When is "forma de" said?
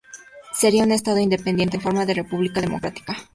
1.83-2.15